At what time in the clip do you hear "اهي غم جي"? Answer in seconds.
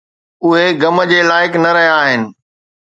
0.45-1.19